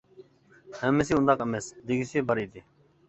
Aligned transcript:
ھەممىسى 0.79 1.15
ئۇنداق 1.17 1.43
ئەمەس، 1.45 1.67
دېگۈسى 1.91 2.25
بار 2.31 2.43
ئىدى. 2.45 2.65